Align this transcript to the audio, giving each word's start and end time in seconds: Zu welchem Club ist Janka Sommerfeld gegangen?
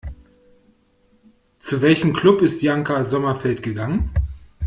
Zu 1.59 1.83
welchem 1.83 2.13
Club 2.13 2.41
ist 2.41 2.63
Janka 2.63 3.03
Sommerfeld 3.05 3.61
gegangen? 3.61 4.09